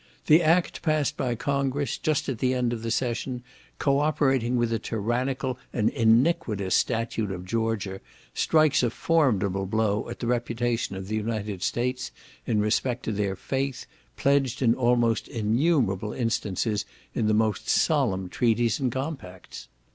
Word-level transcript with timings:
The 0.25 0.41
Act 0.41 0.81
passed 0.81 1.15
by 1.15 1.35
Congress, 1.35 1.95
just 1.99 2.27
at 2.27 2.39
the 2.39 2.55
end 2.55 2.73
of 2.73 2.81
the 2.81 2.89
session, 2.89 3.43
co 3.77 3.99
operating 3.99 4.55
with 4.55 4.71
the 4.71 4.79
tyrannical 4.79 5.59
and 5.71 5.91
iniquitous 5.91 6.73
statute 6.75 7.29
of 7.29 7.45
Georgia, 7.45 8.01
strikes 8.33 8.81
a 8.81 8.89
formidable 8.89 9.67
blow 9.67 10.09
at 10.09 10.17
the 10.19 10.25
reputation 10.25 10.95
of 10.95 11.07
the 11.07 11.15
United 11.17 11.61
States, 11.61 12.11
in 12.47 12.59
respect 12.59 13.03
to 13.03 13.11
their 13.11 13.35
faith, 13.35 13.85
pledged 14.17 14.63
in 14.63 14.73
almost 14.73 15.27
innumerable 15.27 16.13
instances, 16.13 16.83
in 17.13 17.27
the 17.27 17.35
most 17.35 17.69
solemn 17.69 18.27
treaties 18.27 18.79
and 18.79 18.91
compacts." 18.91 19.67